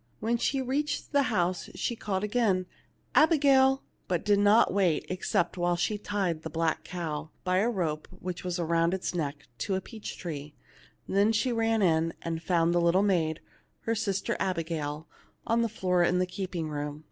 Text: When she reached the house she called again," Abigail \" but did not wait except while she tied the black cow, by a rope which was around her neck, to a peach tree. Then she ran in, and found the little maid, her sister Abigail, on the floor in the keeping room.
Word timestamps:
When 0.19 0.37
she 0.39 0.63
reached 0.63 1.11
the 1.11 1.21
house 1.29 1.69
she 1.75 1.95
called 1.95 2.23
again," 2.23 2.65
Abigail 3.23 3.83
\" 3.95 4.07
but 4.07 4.25
did 4.25 4.39
not 4.39 4.73
wait 4.73 5.05
except 5.09 5.59
while 5.59 5.75
she 5.75 5.99
tied 5.99 6.41
the 6.41 6.49
black 6.49 6.83
cow, 6.83 7.29
by 7.43 7.59
a 7.59 7.69
rope 7.69 8.07
which 8.09 8.43
was 8.43 8.57
around 8.57 8.93
her 8.93 8.99
neck, 9.13 9.45
to 9.59 9.75
a 9.75 9.79
peach 9.79 10.17
tree. 10.17 10.55
Then 11.07 11.31
she 11.31 11.51
ran 11.51 11.83
in, 11.83 12.15
and 12.23 12.41
found 12.41 12.73
the 12.73 12.81
little 12.81 13.03
maid, 13.03 13.41
her 13.81 13.93
sister 13.93 14.35
Abigail, 14.39 15.07
on 15.45 15.61
the 15.61 15.69
floor 15.69 16.01
in 16.01 16.17
the 16.17 16.25
keeping 16.25 16.67
room. 16.69 16.99